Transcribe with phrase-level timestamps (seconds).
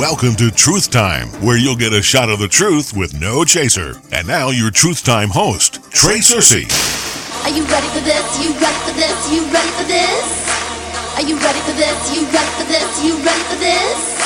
[0.00, 4.00] Welcome to Truth Time, where you'll get a shot of the truth with no chaser.
[4.12, 6.64] And now, your Truth Time host, Trey Cersei.
[7.44, 8.24] Are you ready for this?
[8.40, 9.30] You ready for this?
[9.30, 10.24] You ready for this?
[11.16, 12.16] Are you ready for this?
[12.16, 13.04] You ready for this?
[13.04, 14.16] You ready for this?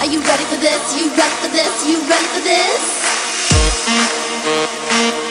[0.00, 0.80] Are you ready for this?
[0.96, 1.86] You ready for this?
[1.86, 2.40] You ready for
[5.12, 5.21] this?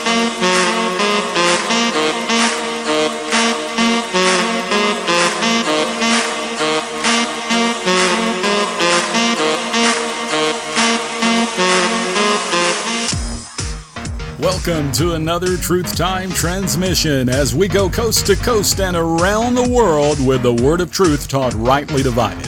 [14.64, 19.68] Welcome to another Truth Time transmission as we go coast to coast and around the
[19.68, 22.46] world with the Word of Truth taught rightly divided.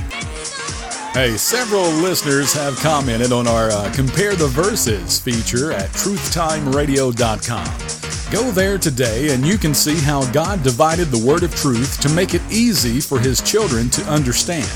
[1.12, 8.32] Hey, several listeners have commented on our uh, Compare the Verses feature at truthtimeradio.com.
[8.32, 12.08] Go there today and you can see how God divided the Word of Truth to
[12.10, 14.70] make it easy for His children to understand.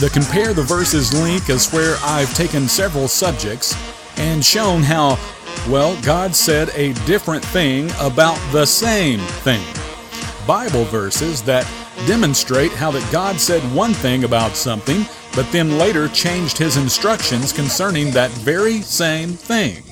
[0.00, 3.76] The Compare the Verses link is where I've taken several subjects
[4.16, 5.18] and shown how
[5.68, 9.64] well, God said a different thing about the same thing.
[10.46, 11.68] Bible verses that
[12.06, 17.52] demonstrate how that God said one thing about something, but then later changed his instructions
[17.52, 19.82] concerning that very same thing.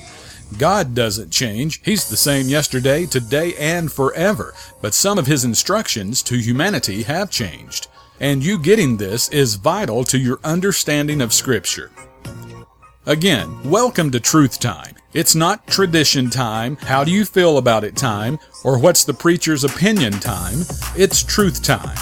[0.57, 1.81] God doesn't change.
[1.83, 4.53] He's the same yesterday, today, and forever.
[4.81, 7.87] But some of his instructions to humanity have changed.
[8.21, 11.91] And you getting this is vital to your understanding of Scripture.
[13.05, 14.94] Again, welcome to Truth Time.
[15.15, 19.63] It's not tradition time, how do you feel about it time, or what's the preacher's
[19.63, 20.57] opinion time.
[20.97, 21.97] It's truth time.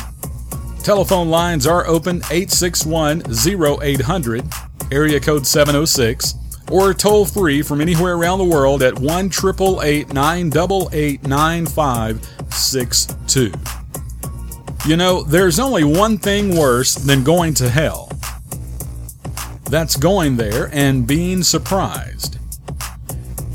[0.81, 4.43] Telephone lines are open 861 0800,
[4.91, 6.33] area code 706,
[6.71, 13.51] or toll free from anywhere around the world at 1 988 9562.
[14.87, 18.11] You know, there's only one thing worse than going to hell.
[19.65, 22.39] That's going there and being surprised.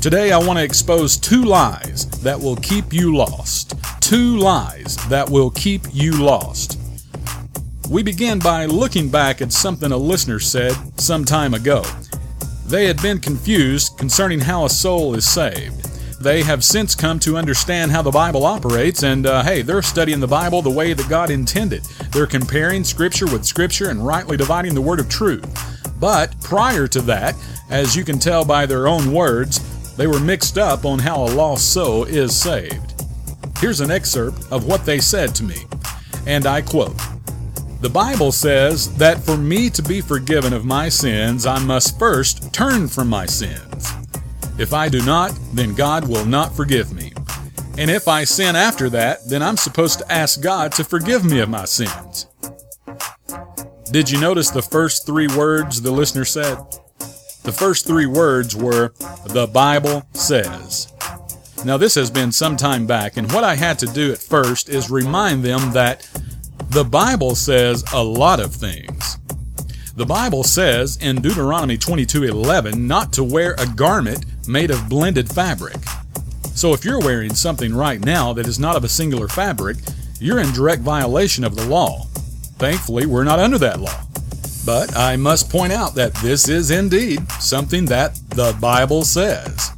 [0.01, 3.73] Today, I want to expose two lies that will keep you lost.
[3.99, 6.79] Two lies that will keep you lost.
[7.89, 11.83] We begin by looking back at something a listener said some time ago.
[12.65, 15.83] They had been confused concerning how a soul is saved.
[16.21, 20.21] They have since come to understand how the Bible operates, and uh, hey, they're studying
[20.21, 21.83] the Bible the way that God intended.
[22.13, 25.45] They're comparing Scripture with Scripture and rightly dividing the Word of truth.
[25.99, 27.35] But prior to that,
[27.69, 29.59] as you can tell by their own words,
[29.99, 33.03] they were mixed up on how a lost soul is saved.
[33.57, 35.65] Here's an excerpt of what they said to me,
[36.25, 36.95] and I quote
[37.81, 42.53] The Bible says that for me to be forgiven of my sins, I must first
[42.53, 43.91] turn from my sins.
[44.57, 47.11] If I do not, then God will not forgive me.
[47.77, 51.39] And if I sin after that, then I'm supposed to ask God to forgive me
[51.39, 52.25] of my sins.
[53.91, 56.57] Did you notice the first three words the listener said?
[57.49, 58.93] The first three words were,
[59.25, 60.93] The Bible says.
[61.65, 64.69] Now, this has been some time back, and what I had to do at first
[64.69, 66.07] is remind them that
[66.69, 69.17] the Bible says a lot of things.
[69.95, 75.77] The Bible says in Deuteronomy 22:11 not to wear a garment made of blended fabric.
[76.53, 79.77] So if you're wearing something right now that is not of a singular fabric,
[80.19, 82.05] you're in direct violation of the law.
[82.59, 84.05] Thankfully, we're not under that law.
[84.69, 89.71] But I must point out that this is indeed something that the Bible says.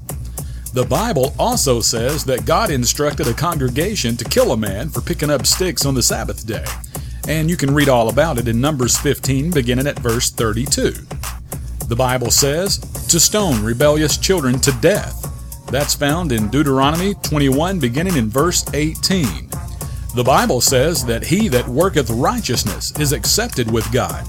[0.73, 5.29] The Bible also says that God instructed a congregation to kill a man for picking
[5.29, 6.65] up sticks on the Sabbath day.
[7.25, 10.91] And you can read all about it in Numbers 15, beginning at verse 32.
[11.87, 12.77] The Bible says
[13.07, 15.25] to stone rebellious children to death.
[15.67, 19.47] That's found in Deuteronomy 21, beginning in verse 18.
[20.15, 24.27] The Bible says that he that worketh righteousness is accepted with God,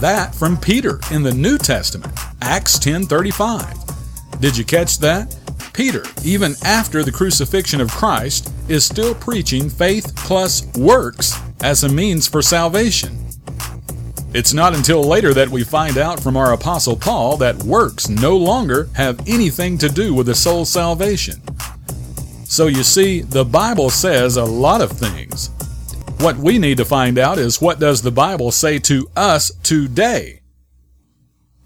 [0.00, 4.40] that from Peter in the New Testament, Acts 10:35.
[4.40, 5.34] Did you catch that?
[5.72, 11.88] Peter, even after the crucifixion of Christ, is still preaching faith plus works as a
[11.88, 13.18] means for salvation.
[14.32, 18.36] It's not until later that we find out from our Apostle Paul that works no
[18.36, 21.40] longer have anything to do with the soul's salvation.
[22.44, 25.50] So you see, the Bible says a lot of things,
[26.18, 30.40] what we need to find out is what does the Bible say to us today?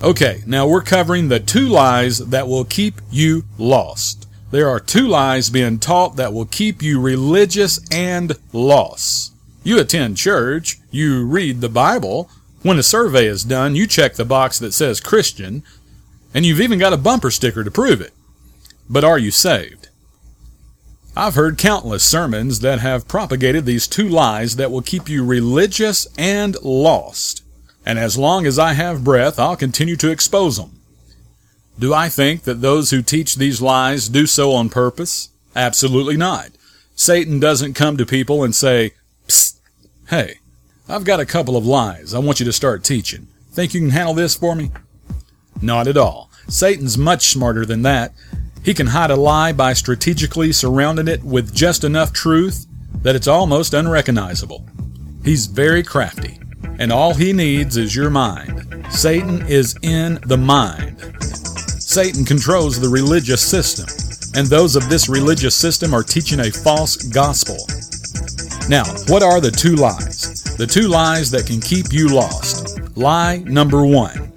[0.03, 4.29] Okay, now we're covering the two lies that will keep you lost.
[4.51, 9.35] There are two lies being taught that will keep you religious and lost.
[9.65, 12.31] You attend church, you read the Bible.
[12.63, 15.63] When a survey is done, you check the box that says Christian,
[16.33, 18.13] and you've even got a bumper sticker to prove it.
[18.89, 19.88] But are you saved?
[21.21, 26.07] I've heard countless sermons that have propagated these two lies that will keep you religious
[26.17, 27.43] and lost.
[27.85, 30.79] and as long as I have breath, I'll continue to expose them.
[31.77, 35.31] Do I think that those who teach these lies do so on purpose?
[35.57, 36.51] Absolutely not.
[36.95, 38.93] Satan doesn't come to people and say,
[39.27, 39.59] Psst,
[40.11, 40.37] hey,
[40.89, 43.27] I've got a couple of lies I want you to start teaching.
[43.51, 44.71] Think you can handle this for me?
[45.61, 46.31] Not at all.
[46.47, 48.13] Satan's much smarter than that.
[48.69, 52.67] He can hide a lie by strategically surrounding it with just enough truth
[53.01, 54.63] that it's almost unrecognizable.
[55.25, 56.39] He's very crafty,
[56.79, 58.85] and all he needs is your mind.
[58.91, 61.01] Satan is in the mind.
[61.81, 63.87] Satan controls the religious system,
[64.39, 67.57] and those of this religious system are teaching a false gospel.
[68.69, 70.45] Now, what are the two lies?
[70.59, 72.99] The two lies that can keep you lost.
[72.99, 74.28] Lie number one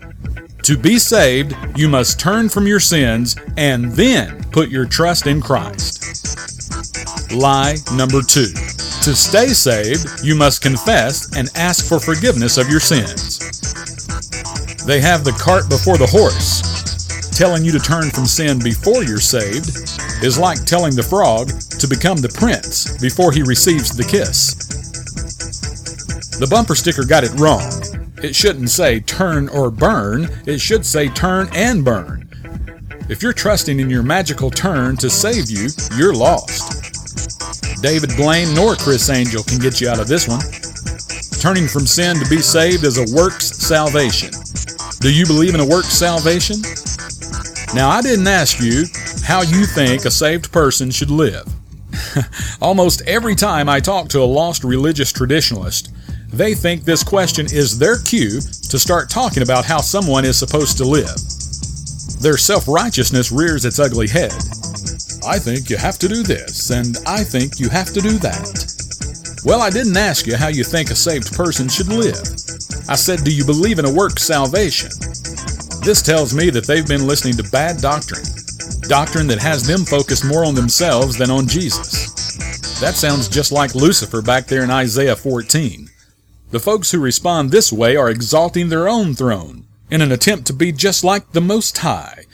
[0.64, 5.42] To be saved, you must turn from your sins and then put your trust in
[5.42, 7.34] Christ.
[7.34, 8.54] Lie number two
[9.04, 13.40] To stay saved, you must confess and ask for forgiveness of your sins.
[14.86, 16.62] They have the cart before the horse.
[17.36, 19.70] Telling you to turn from sin before you're saved
[20.24, 21.48] is like telling the frog
[21.80, 24.54] to become the prince before he receives the kiss.
[26.38, 27.81] The bumper sticker got it wrong.
[28.24, 32.30] It shouldn't say turn or burn, it should say turn and burn.
[33.10, 37.82] If you're trusting in your magical turn to save you, you're lost.
[37.82, 40.42] David Blaine nor Criss Angel can get you out of this one.
[41.42, 44.30] Turning from sin to be saved is a works salvation.
[45.00, 46.58] Do you believe in a works salvation?
[47.74, 48.86] Now, I didn't ask you
[49.24, 51.48] how you think a saved person should live.
[52.62, 55.90] Almost every time I talk to a lost religious traditionalist,
[56.32, 60.78] they think this question is their cue to start talking about how someone is supposed
[60.78, 61.16] to live.
[62.22, 64.34] Their self righteousness rears its ugly head.
[65.28, 69.42] I think you have to do this, and I think you have to do that.
[69.44, 72.22] Well, I didn't ask you how you think a saved person should live.
[72.88, 74.90] I said, Do you believe in a work salvation?
[75.84, 78.24] This tells me that they've been listening to bad doctrine,
[78.88, 82.08] doctrine that has them focused more on themselves than on Jesus.
[82.80, 85.91] That sounds just like Lucifer back there in Isaiah 14.
[86.52, 90.54] The folks who respond this way are exalting their own throne in an attempt to
[90.54, 92.26] be just like the Most High.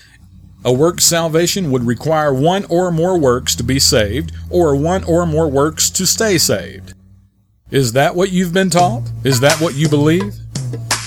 [0.65, 5.27] A work salvation would require one or more works to be saved, or one or
[5.27, 6.95] more works to stay saved.
[7.69, 9.03] Is that what you've been taught?
[9.23, 10.33] Is that what you believe?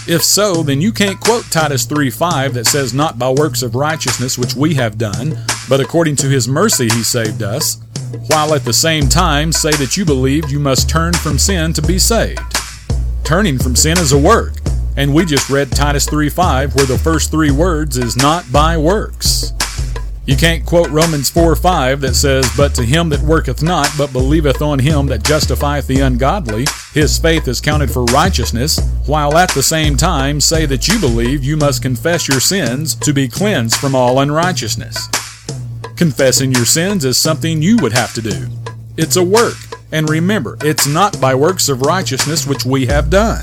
[0.06, 4.38] If so, then you can't quote Titus 3:5 that says, Not by works of righteousness
[4.38, 5.36] which we have done,
[5.68, 7.78] but according to his mercy he saved us,
[8.28, 11.82] while at the same time say that you believe you must turn from sin to
[11.82, 12.59] be saved.
[13.31, 14.55] Turning from sin is a work,
[14.97, 19.53] and we just read Titus 3:5 where the first three words is not by works.
[20.27, 24.12] You can't quote Romans 4 5 that says, But to him that worketh not, but
[24.12, 29.50] believeth on him that justifieth the ungodly, his faith is counted for righteousness, while at
[29.50, 33.77] the same time say that you believe you must confess your sins to be cleansed
[33.77, 35.06] from all unrighteousness.
[35.94, 38.49] Confessing your sins is something you would have to do.
[39.02, 39.56] It's a work,
[39.93, 43.41] and remember, it's not by works of righteousness which we have done.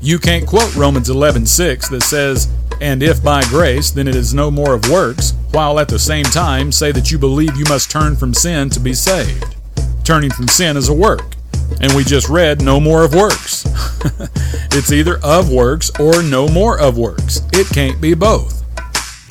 [0.00, 2.48] You can't quote Romans 11:6 that says,
[2.80, 6.24] "And if by grace, then it is no more of works," while at the same
[6.24, 9.54] time say that you believe you must turn from sin to be saved.
[10.02, 11.36] Turning from sin is a work,
[11.80, 13.64] and we just read no more of works.
[14.72, 17.42] it's either of works or no more of works.
[17.52, 18.57] It can't be both.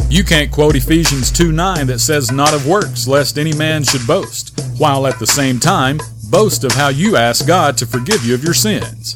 [0.09, 4.07] You can't quote Ephesians 2 9 that says, Not of works, lest any man should
[4.07, 5.99] boast, while at the same time
[6.29, 9.15] boast of how you ask God to forgive you of your sins.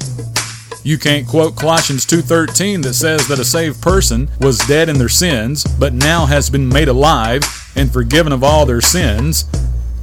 [0.83, 5.09] You can't quote Colossians 2:13 that says that a saved person was dead in their
[5.09, 7.43] sins but now has been made alive
[7.75, 9.45] and forgiven of all their sins,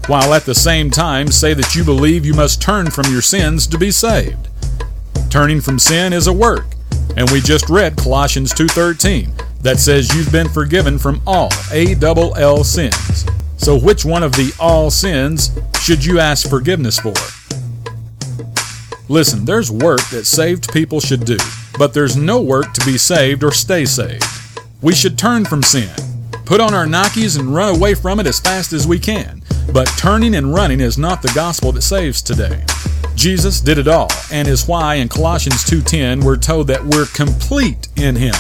[0.07, 3.67] while at the same time say that you believe you must turn from your sins
[3.67, 4.49] to be saved.
[5.29, 6.67] Turning from sin is a work,
[7.15, 12.37] and we just read Colossians 2:13 that says you've been forgiven from all A double
[12.37, 13.27] L sins.
[13.57, 15.51] So which one of the all sins
[15.83, 17.15] should you ask forgiveness for?
[19.09, 21.39] Listen, there's work that saved people should do,
[21.79, 24.25] but there's no work to be saved or stay saved.
[24.81, 25.91] We should turn from sin,
[26.45, 29.43] put on our Nikes and run away from it as fast as we can.
[29.73, 32.65] But turning and running is not the gospel that saves today.
[33.15, 37.89] Jesus did it all, and is why in Colossians 2:10 we're told that we're complete
[37.97, 38.35] in him.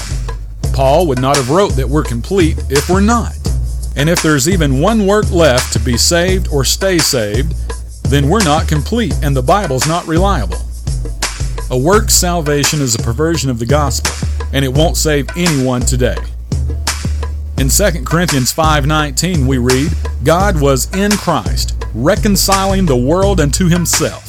[0.78, 3.36] Paul would not have wrote that we're complete if we're not.
[3.96, 7.52] And if there's even one work left to be saved or stay saved,
[8.04, 10.60] then we're not complete and the Bible's not reliable.
[11.72, 14.12] A work salvation is a perversion of the gospel,
[14.52, 16.16] and it won't save anyone today.
[17.58, 19.90] In 2 Corinthians 5:19 we read,
[20.22, 24.24] God was in Christ, reconciling the world unto himself,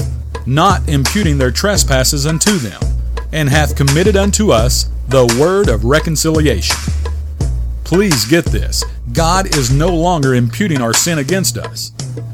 [0.47, 2.88] not imputing their trespasses unto them.
[3.31, 6.75] And hath committed unto us the word of reconciliation.
[7.83, 8.83] Please get this
[9.13, 11.91] God is no longer imputing our sin against us.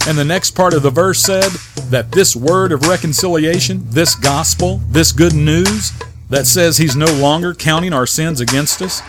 [0.07, 1.49] And the next part of the verse said
[1.89, 5.91] that this word of reconciliation, this gospel, this good news
[6.29, 8.99] that says He's no longer counting our sins against us,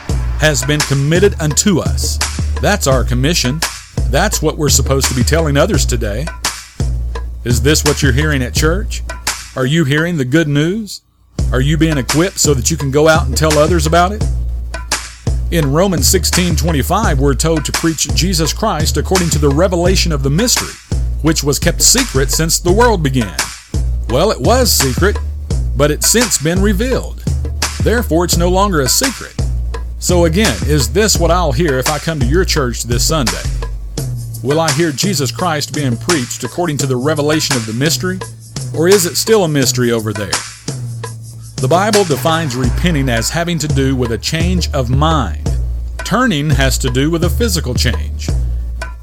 [0.41, 2.19] has been committed unto us.
[2.61, 3.61] That's our commission.
[4.11, 6.27] That's what we're supposed to be telling others today.
[7.45, 9.03] Is this what you're hearing at church?
[9.57, 11.03] Are you hearing the good news?
[11.53, 14.25] Are you being equipped so that you can go out and tell others about it?
[15.53, 20.31] In Romans 16:25, we're told to preach Jesus Christ according to the revelation of the
[20.31, 20.75] mystery,
[21.23, 23.37] which was kept secret since the world began.
[24.09, 25.19] Well, it was secret,
[25.77, 27.23] but it's since been revealed.
[27.85, 29.41] Therefore, it's no longer a secret.
[30.01, 33.43] So again, is this what I'll hear if I come to your church this Sunday?
[34.43, 38.19] Will I hear Jesus Christ being preached according to the revelation of the mystery?
[38.75, 40.33] Or is it still a mystery over there?
[41.67, 45.51] The Bible defines repenting as having to do with a change of mind.
[46.05, 48.29] Turning has to do with a physical change.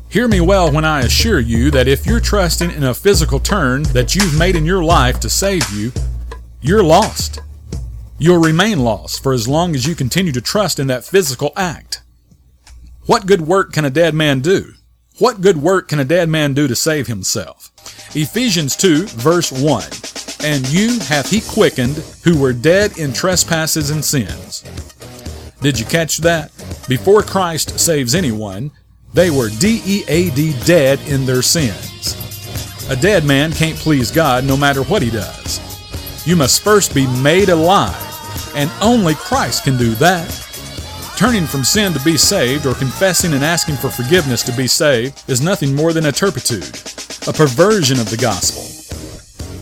[0.07, 3.83] Hear me well when I assure you that if you're trusting in a physical turn
[3.91, 5.91] that you've made in your life to save you,
[6.61, 7.41] you're lost.
[8.17, 12.01] You'll remain lost for as long as you continue to trust in that physical act.
[13.07, 14.71] What good work can a dead man do?
[15.19, 17.73] What good work can a dead man do to save himself?
[18.15, 20.12] Ephesians 2, verse 1.
[20.43, 24.63] And you hath he quickened who were dead in trespasses and sins.
[25.61, 26.51] Did you catch that?
[26.89, 28.71] Before Christ saves anyone,
[29.13, 32.17] they were D E A D dead in their sins.
[32.89, 35.61] A dead man can't please God no matter what he does.
[36.27, 40.29] You must first be made alive, and only Christ can do that.
[41.15, 45.23] Turning from sin to be saved, or confessing and asking for forgiveness to be saved,
[45.29, 46.67] is nothing more than a turpitude,
[47.27, 48.72] a perversion of the gospel.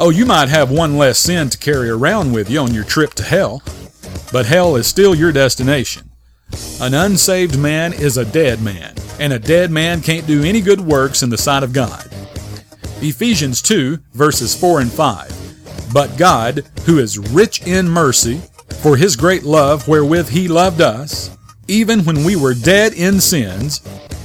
[0.03, 3.13] Oh, you might have one less sin to carry around with you on your trip
[3.13, 3.62] to hell,
[4.31, 6.10] but hell is still your destination.
[6.81, 10.81] An unsaved man is a dead man, and a dead man can't do any good
[10.81, 12.03] works in the sight of God.
[13.03, 15.93] Ephesians 2, verses 4 and 5.
[15.93, 18.41] But God, who is rich in mercy,
[18.81, 21.29] for his great love wherewith he loved us,
[21.67, 23.81] even when we were dead in sins,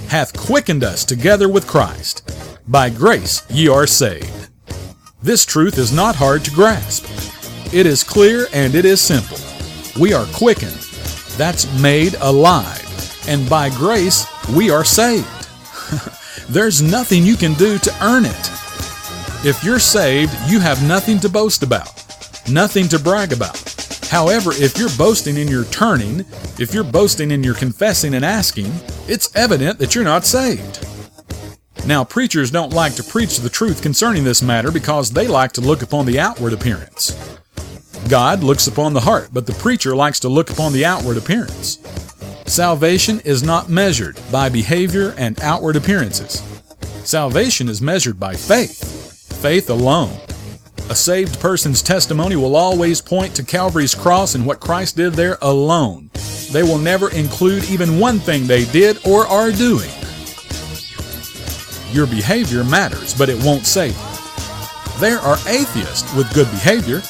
[0.08, 2.32] hath quickened us together with Christ.
[2.66, 4.35] By grace ye are saved.
[5.22, 7.06] This truth is not hard to grasp.
[7.74, 9.38] It is clear and it is simple.
[9.98, 10.76] We are quickened.
[11.38, 12.82] That's made alive.
[13.26, 15.26] And by grace, we are saved.
[16.48, 18.50] There's nothing you can do to earn it.
[19.44, 21.90] If you're saved, you have nothing to boast about,
[22.50, 23.58] nothing to brag about.
[24.10, 26.20] However, if you're boasting in your turning,
[26.58, 28.70] if you're boasting in your confessing and asking,
[29.08, 30.86] it's evident that you're not saved.
[31.86, 35.60] Now, preachers don't like to preach the truth concerning this matter because they like to
[35.60, 37.16] look upon the outward appearance.
[38.08, 41.78] God looks upon the heart, but the preacher likes to look upon the outward appearance.
[42.46, 46.42] Salvation is not measured by behavior and outward appearances.
[47.04, 50.16] Salvation is measured by faith, faith alone.
[50.90, 55.38] A saved person's testimony will always point to Calvary's cross and what Christ did there
[55.40, 56.10] alone.
[56.50, 59.90] They will never include even one thing they did or are doing.
[61.92, 65.00] Your behavior matters, but it won't save you.
[65.00, 67.02] There are atheists with good behavior.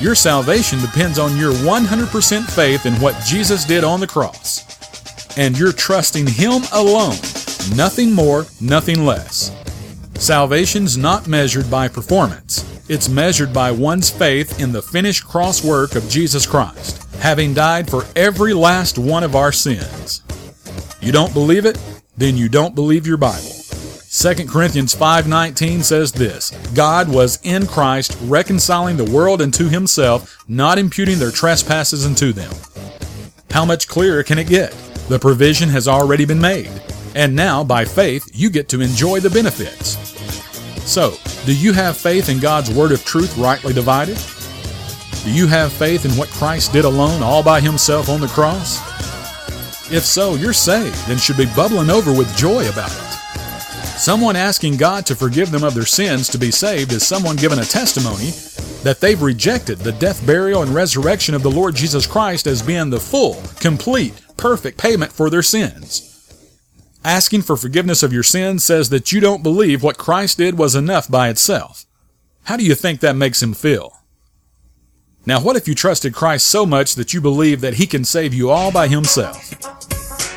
[0.00, 4.64] Your salvation depends on your 100% faith in what Jesus did on the cross.
[5.36, 7.16] And you're trusting Him alone,
[7.74, 9.50] nothing more, nothing less.
[10.14, 12.64] Salvation's not measured by performance.
[12.88, 17.90] It's measured by one's faith in the finished cross work of Jesus Christ, having died
[17.90, 20.22] for every last one of our sins.
[21.00, 21.78] You don't believe it?
[22.16, 23.55] Then you don't believe your Bible.
[24.18, 30.78] 2 Corinthians 5:19 says this: God was in Christ reconciling the world unto himself, not
[30.78, 32.50] imputing their trespasses unto them.
[33.50, 34.72] How much clearer can it get?
[35.10, 36.70] The provision has already been made,
[37.14, 39.98] and now by faith you get to enjoy the benefits.
[40.90, 41.12] So,
[41.44, 44.16] do you have faith in God's word of truth rightly divided?
[45.24, 48.80] Do you have faith in what Christ did alone all by himself on the cross?
[49.92, 53.05] If so, you're saved and should be bubbling over with joy about it.
[53.96, 57.58] Someone asking God to forgive them of their sins to be saved is someone giving
[57.58, 58.30] a testimony
[58.82, 62.90] that they've rejected the death, burial, and resurrection of the Lord Jesus Christ as being
[62.90, 66.12] the full, complete, perfect payment for their sins.
[67.04, 70.74] Asking for forgiveness of your sins says that you don't believe what Christ did was
[70.74, 71.86] enough by itself.
[72.44, 73.94] How do you think that makes him feel?
[75.24, 78.34] Now, what if you trusted Christ so much that you believe that he can save
[78.34, 79.52] you all by himself?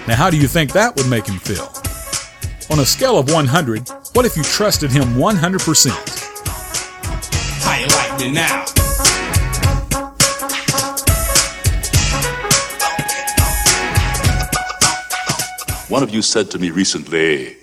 [0.07, 1.71] Now, how do you think that would make him feel?
[2.71, 5.89] On a scale of 100, what if you trusted him 100%?
[7.63, 8.63] How you like me now?
[15.87, 17.57] One of you said to me recently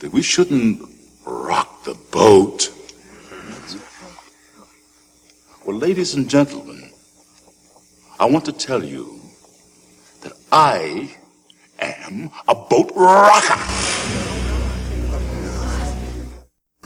[0.00, 0.82] that we shouldn't
[1.24, 2.72] rock the boat.
[5.64, 6.90] Well, ladies and gentlemen,
[8.18, 9.20] I want to tell you
[10.22, 11.14] that I
[11.78, 13.97] am a boat rocker.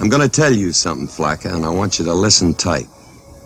[0.02, 2.88] I'm going to tell you something, Flaca, and I want you to listen tight.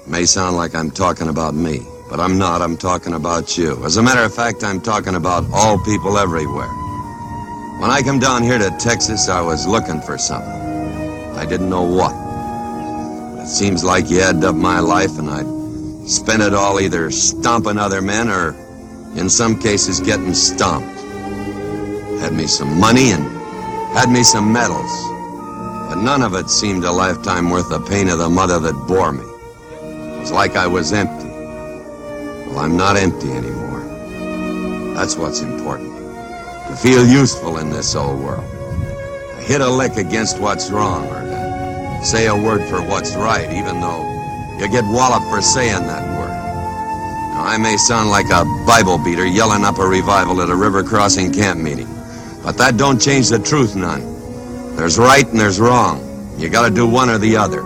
[0.07, 2.63] May sound like I'm talking about me, but I'm not.
[2.63, 3.85] I'm talking about you.
[3.85, 6.71] As a matter of fact, I'm talking about all people everywhere.
[7.79, 10.79] When I come down here to Texas, I was looking for something.
[11.37, 12.39] I didn't know what.
[13.43, 17.79] It seems like you added up my life and I'd spent it all either stomping
[17.79, 18.55] other men or,
[19.17, 21.01] in some cases, getting stomped.
[22.21, 23.25] Had me some money and
[23.97, 25.16] had me some medals.
[25.89, 29.13] But none of it seemed a lifetime worth the pain of the mother that bore
[29.13, 29.23] me.
[29.23, 31.29] It was like I was empty.
[31.29, 33.83] Well, I'm not empty anymore.
[34.95, 35.95] That's what's important.
[36.69, 38.51] To feel useful in this old world.
[38.51, 43.49] To hit a lick against what's wrong or to say a word for what's right,
[43.53, 44.03] even though
[44.59, 46.31] you get walloped for saying that word.
[47.35, 50.83] Now, I may sound like a Bible beater yelling up a revival at a river
[50.83, 51.89] crossing camp meeting,
[52.43, 54.16] but that don't change the truth none.
[54.77, 56.03] There's right and there's wrong.
[56.39, 57.63] You gotta do one or the other.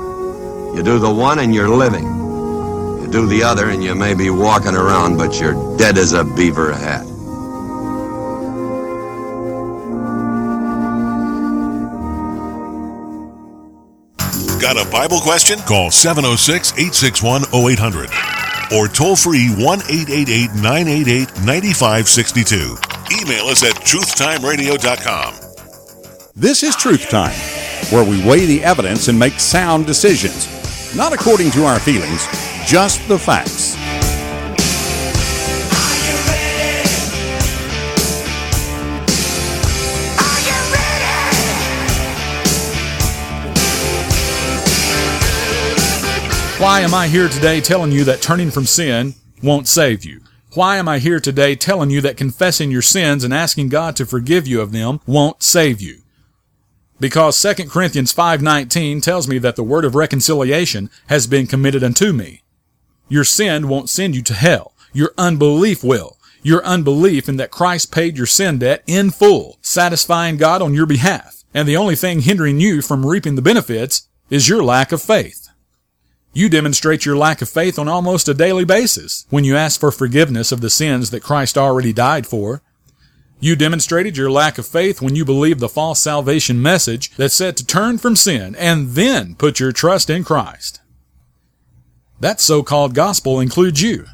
[0.77, 2.05] You do the one and you're living.
[2.05, 6.23] You do the other and you may be walking around, but you're dead as a
[6.23, 7.05] beaver hat.
[14.61, 15.59] Got a Bible question?
[15.61, 18.11] Call 706 861 0800
[18.73, 22.77] or toll free 1 888 988 9562.
[23.21, 25.50] Email us at truthtimeradio.com.
[26.37, 27.35] This is Truth Time,
[27.91, 30.47] where we weigh the evidence and make sound decisions,
[30.95, 32.25] not according to our feelings,
[32.65, 33.75] just the facts.
[46.61, 50.21] Why am I here today telling you that turning from sin won't save you?
[50.55, 54.07] Why am I here today telling you that confessing your sins and asking God to
[54.07, 56.03] forgive you of them won't save you?
[57.01, 62.13] Because 2 Corinthians 5:19 tells me that the word of reconciliation has been committed unto
[62.13, 62.43] me.
[63.09, 64.75] Your sin won't send you to hell.
[64.93, 66.19] Your unbelief will.
[66.43, 70.87] Your unbelief in that Christ paid your sin debt in full, satisfying God on your
[70.87, 71.43] behalf.
[71.53, 75.49] And the only thing hindering you from reaping the benefits is your lack of faith.
[76.33, 79.91] You demonstrate your lack of faith on almost a daily basis when you ask for
[79.91, 82.63] forgiveness of the sins that Christ already died for.
[83.43, 87.57] You demonstrated your lack of faith when you believed the false salvation message that said
[87.57, 90.83] to turn from sin and then put your trust in Christ.
[92.21, 94.05] That so-called gospel includes you.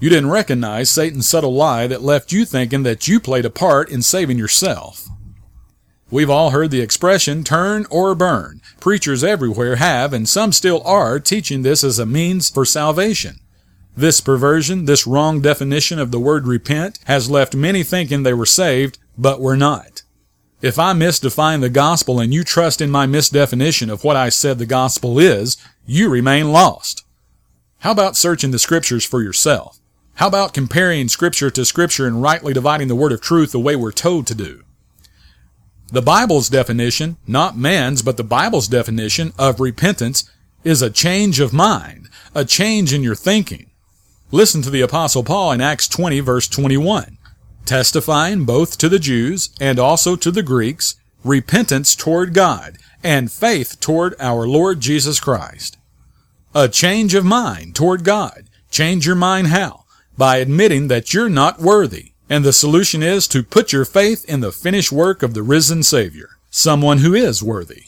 [0.00, 3.90] You didn't recognize Satan's subtle lie that left you thinking that you played a part
[3.90, 5.06] in saving yourself.
[6.10, 8.62] We've all heard the expression turn or burn.
[8.80, 13.40] Preachers everywhere have, and some still are, teaching this as a means for salvation.
[13.98, 18.46] This perversion, this wrong definition of the word repent, has left many thinking they were
[18.46, 20.02] saved, but were not.
[20.62, 24.60] If I misdefine the gospel and you trust in my misdefinition of what I said
[24.60, 27.04] the gospel is, you remain lost.
[27.80, 29.80] How about searching the scriptures for yourself?
[30.14, 33.74] How about comparing scripture to scripture and rightly dividing the word of truth the way
[33.74, 34.62] we're told to do?
[35.90, 40.30] The Bible's definition, not man's, but the Bible's definition of repentance
[40.62, 43.67] is a change of mind, a change in your thinking.
[44.30, 47.16] Listen to the apostle Paul in Acts 20 verse 21,
[47.64, 53.80] testifying both to the Jews and also to the Greeks repentance toward God and faith
[53.80, 55.78] toward our Lord Jesus Christ.
[56.54, 58.50] A change of mind toward God.
[58.70, 59.84] Change your mind how?
[60.18, 62.12] By admitting that you're not worthy.
[62.28, 65.82] And the solution is to put your faith in the finished work of the risen
[65.82, 67.84] Savior, someone who is worthy.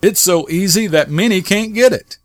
[0.00, 2.18] It's so easy that many can't get it.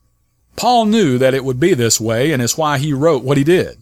[0.59, 3.45] Paul knew that it would be this way, and it's why he wrote what he
[3.45, 3.77] did.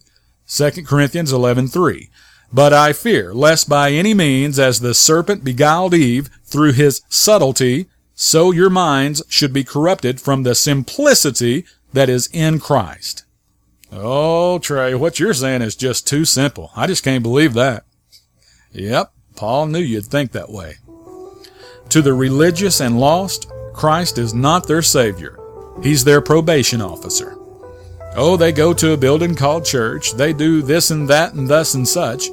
[0.48, 2.12] 2 Corinthians 11:3.
[2.54, 7.88] But I fear lest by any means as the serpent beguiled Eve through his subtlety,
[8.14, 13.24] so your minds should be corrupted from the simplicity that is in Christ.
[13.92, 16.70] Oh, Trey, what you're saying is just too simple.
[16.76, 17.86] I just can't believe that.
[18.72, 20.76] Yep, Paul knew you'd think that way.
[21.90, 25.37] To the religious and lost, Christ is not their Savior.
[25.84, 27.38] He's their probation officer.
[28.16, 31.76] Oh, they go to a building called church, they do this and that and thus
[31.76, 32.30] and such,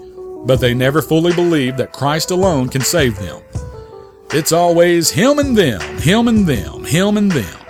[0.46, 3.42] but they never fully believe that Christ alone can save them.
[4.30, 7.60] It's always him and them, him and them, him and them.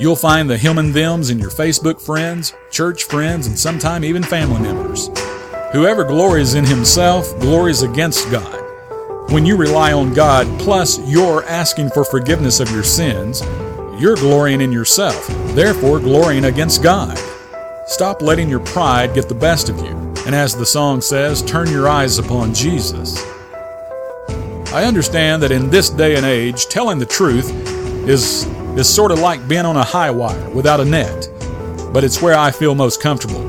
[0.00, 4.22] You'll find the him and thems in your Facebook friends, church friends, and sometime even
[4.22, 5.08] family members.
[5.72, 8.56] Whoever glories in himself glories against God.
[9.30, 13.42] When you rely on God, plus you're asking for forgiveness of your sins,
[14.00, 17.18] you're glorying in yourself, therefore glorying against God.
[17.86, 21.70] Stop letting your pride get the best of you, and as the song says, turn
[21.70, 23.22] your eyes upon Jesus.
[24.72, 27.50] I understand that in this day and age, telling the truth
[28.08, 28.46] is,
[28.78, 31.28] is sort of like being on a high wire without a net,
[31.92, 33.44] but it's where I feel most comfortable.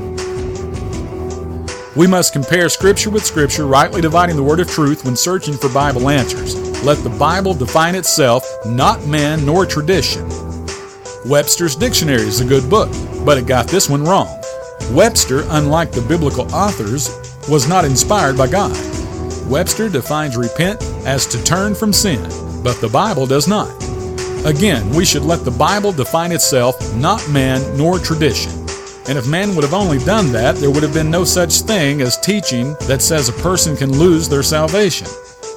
[1.94, 5.68] We must compare Scripture with Scripture, rightly dividing the word of truth when searching for
[5.68, 6.71] Bible answers.
[6.84, 10.28] Let the Bible define itself, not man nor tradition.
[11.24, 12.90] Webster's Dictionary is a good book,
[13.24, 14.26] but it got this one wrong.
[14.90, 17.08] Webster, unlike the biblical authors,
[17.48, 18.76] was not inspired by God.
[19.48, 22.20] Webster defines repent as to turn from sin,
[22.64, 23.70] but the Bible does not.
[24.44, 28.50] Again, we should let the Bible define itself, not man nor tradition.
[29.06, 32.02] And if man would have only done that, there would have been no such thing
[32.02, 35.06] as teaching that says a person can lose their salvation.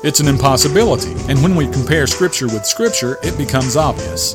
[0.05, 4.33] It's an impossibility, and when we compare Scripture with Scripture, it becomes obvious.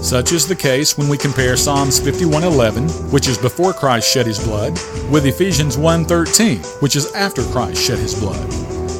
[0.00, 4.38] Such is the case when we compare Psalms 51:11, which is before Christ shed his
[4.42, 4.80] blood,
[5.10, 8.50] with Ephesians 1:13, which is after Christ shed his blood.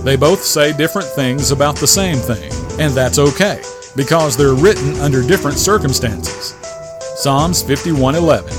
[0.05, 3.63] They both say different things about the same thing, and that's okay,
[3.97, 6.53] because they're written under different circumstances.
[7.17, 8.53] Psalms 51:11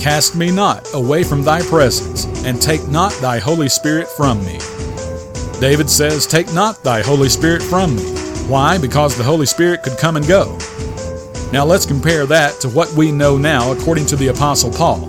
[0.00, 4.58] Cast me not away from thy presence, and take not thy Holy Spirit from me.
[5.60, 8.02] David says, Take not thy Holy Spirit from me.
[8.48, 8.78] Why?
[8.78, 10.58] Because the Holy Spirit could come and go.
[11.52, 15.08] Now let's compare that to what we know now according to the apostle Paul.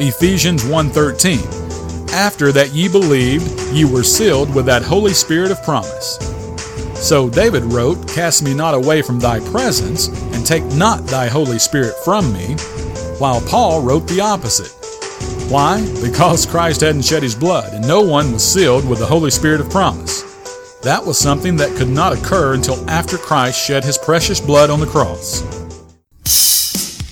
[0.00, 6.18] Ephesians 1:13 After that ye believed, ye were sealed with that Holy Spirit of promise.
[6.94, 11.58] So David wrote, Cast me not away from thy presence, and take not thy Holy
[11.58, 12.54] Spirit from me,
[13.18, 14.81] while Paul wrote the opposite.
[15.52, 15.82] Why?
[16.00, 19.60] Because Christ hadn't shed his blood, and no one was sealed with the Holy Spirit
[19.60, 20.22] of promise.
[20.80, 24.80] That was something that could not occur until after Christ shed his precious blood on
[24.80, 25.42] the cross.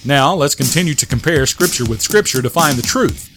[0.06, 3.28] Now, let's continue to compare Scripture with Scripture to find the truth.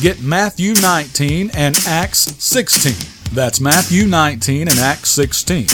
[0.00, 3.34] Get Matthew 19 and Acts 16.
[3.34, 5.66] That's Matthew 19 and Acts 16.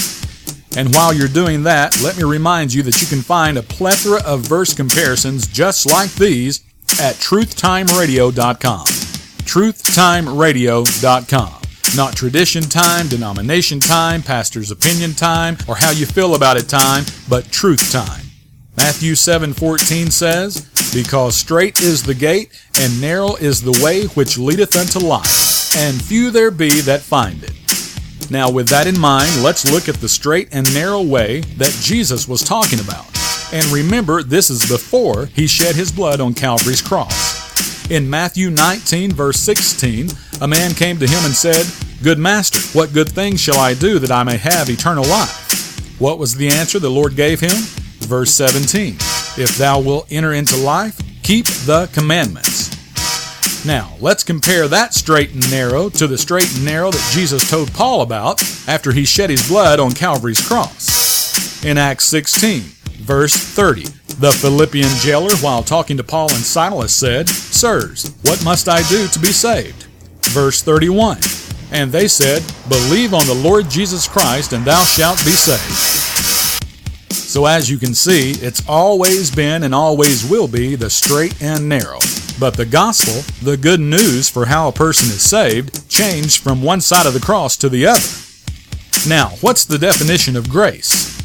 [0.78, 4.22] And while you're doing that, let me remind you that you can find a plethora
[4.24, 6.64] of verse comparisons just like these
[7.00, 8.86] at truthtimeradio.com.
[8.86, 11.54] Truthtimeradio.com.
[11.96, 17.04] Not tradition time, denomination time, pastor's opinion time, or how you feel about it time,
[17.28, 18.26] but truth time.
[18.76, 20.60] Matthew 7:14 says,
[20.92, 26.02] "Because strait is the gate, and narrow is the way which leadeth unto life, and
[26.02, 27.52] few there be that find it."
[28.30, 32.28] Now, with that in mind, let's look at the straight and narrow way that Jesus
[32.28, 33.06] was talking about.
[33.52, 37.90] And remember, this is before he shed his blood on Calvary's cross.
[37.90, 40.10] In Matthew 19, verse 16,
[40.42, 41.64] a man came to him and said,
[42.02, 45.98] Good master, what good things shall I do that I may have eternal life?
[45.98, 47.56] What was the answer the Lord gave him?
[48.00, 48.96] Verse 17,
[49.36, 52.68] If thou wilt enter into life, keep the commandments.
[53.64, 57.72] Now, let's compare that straight and narrow to the straight and narrow that Jesus told
[57.72, 61.64] Paul about after he shed his blood on Calvary's cross.
[61.64, 62.62] In Acts 16,
[62.98, 63.82] verse 30,
[64.20, 69.06] the Philippian jailer, while talking to Paul and Silas, said, Sirs, what must I do
[69.08, 69.84] to be saved?
[70.22, 71.18] Verse 31,
[71.72, 75.98] and they said, Believe on the Lord Jesus Christ, and thou shalt be saved.
[77.12, 81.68] So, as you can see, it's always been and always will be the straight and
[81.68, 81.98] narrow.
[82.40, 86.80] But the gospel, the good news for how a person is saved, changed from one
[86.80, 88.00] side of the cross to the other.
[89.06, 91.18] Now, what's the definition of grace?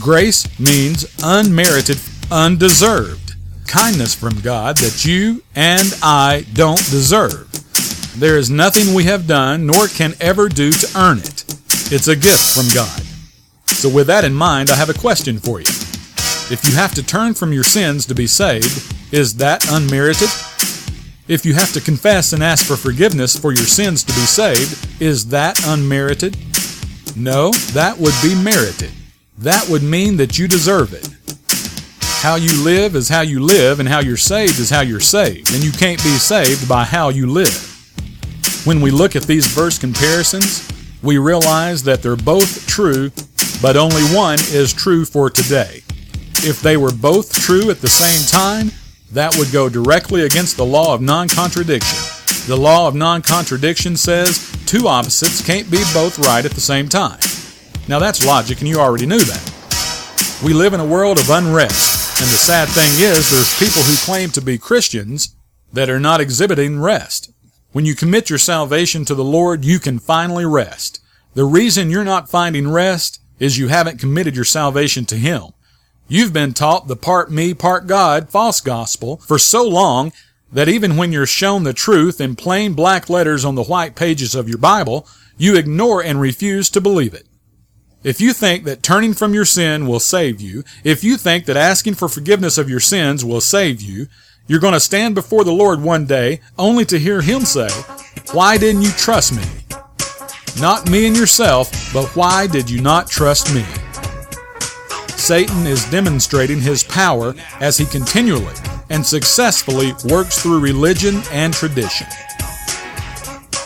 [0.00, 1.98] Grace means unmerited,
[2.30, 3.24] undeserved
[3.66, 7.50] kindness from God that you and I don't deserve.
[8.18, 11.44] There is nothing we have done nor can ever do to earn it.
[11.90, 13.02] It's a gift from God.
[13.66, 15.66] So, with that in mind, I have a question for you.
[15.66, 20.28] If you have to turn from your sins to be saved, is that unmerited?
[21.26, 25.02] If you have to confess and ask for forgiveness for your sins to be saved,
[25.02, 26.36] is that unmerited?
[27.16, 28.92] No, that would be merited.
[29.38, 31.08] That would mean that you deserve it.
[32.22, 35.52] How you live is how you live, and how you're saved is how you're saved,
[35.52, 37.70] and you can't be saved by how you live.
[38.64, 40.66] When we look at these verse comparisons,
[41.02, 43.10] we realize that they're both true,
[43.60, 45.82] but only one is true for today.
[46.46, 48.70] If they were both true at the same time,
[49.12, 51.98] that would go directly against the law of non contradiction.
[52.46, 56.88] The law of non contradiction says two opposites can't be both right at the same
[56.88, 57.18] time.
[57.86, 60.40] Now that's logic, and you already knew that.
[60.42, 63.94] We live in a world of unrest, and the sad thing is there's people who
[63.96, 65.36] claim to be Christians
[65.72, 67.30] that are not exhibiting rest.
[67.72, 71.00] When you commit your salvation to the Lord, you can finally rest.
[71.34, 75.48] The reason you're not finding rest is you haven't committed your salvation to Him.
[76.08, 80.12] You've been taught the part me, part God false gospel for so long
[80.52, 84.34] that even when you're shown the truth in plain black letters on the white pages
[84.34, 87.26] of your Bible, you ignore and refuse to believe it.
[88.04, 91.56] If you think that turning from your sin will save you, if you think that
[91.56, 94.08] asking for forgiveness of your sins will save you,
[94.46, 97.70] you're going to stand before the Lord one day only to hear Him say,
[98.32, 99.42] Why didn't you trust me?
[100.60, 103.64] Not me and yourself, but why did you not trust me?
[105.16, 108.54] Satan is demonstrating his power as he continually
[108.90, 112.06] and successfully works through religion and tradition.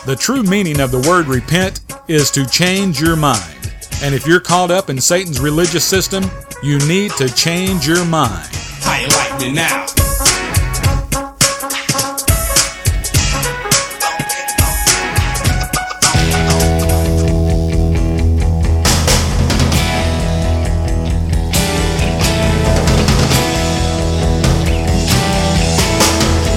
[0.05, 3.58] The true meaning of the word repent is to change your mind.
[4.01, 6.23] And if you're caught up in Satan's religious system,
[6.63, 8.47] you need to change your mind.
[8.81, 9.85] How you like me now?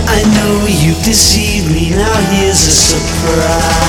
[0.06, 3.82] I know you've deceived me, now here's a surprise.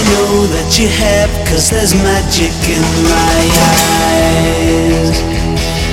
[0.00, 3.40] Know that you have, cause there's magic in my
[3.76, 5.20] eyes.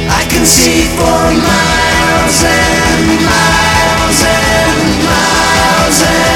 [0.09, 6.26] I can see for miles and miles and miles and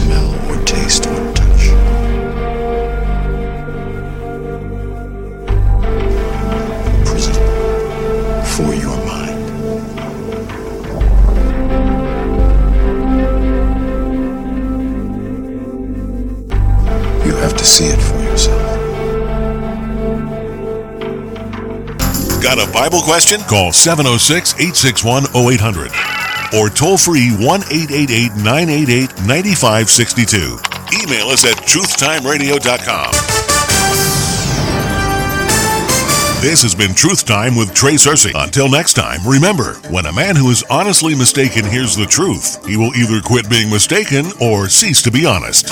[0.00, 1.64] smell or taste or touch.
[7.04, 7.34] Prison
[8.54, 9.38] for your mind.
[17.26, 18.60] You have to see it for yourself.
[22.42, 23.40] Got a Bible question?
[23.42, 26.19] Call 706 861 0800
[26.58, 30.58] or toll free 1 888 988 9562.
[31.02, 33.12] Email us at truthtimeradio.com.
[36.40, 38.32] This has been Truth Time with Trey Cersei.
[38.34, 42.78] Until next time, remember when a man who is honestly mistaken hears the truth, he
[42.78, 45.68] will either quit being mistaken or cease to be honest.